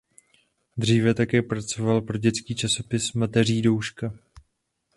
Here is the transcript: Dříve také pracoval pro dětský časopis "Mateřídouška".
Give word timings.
Dříve 0.77 1.13
také 1.13 1.41
pracoval 1.41 2.01
pro 2.01 2.17
dětský 2.17 2.55
časopis 2.55 3.13
"Mateřídouška". 3.13 4.13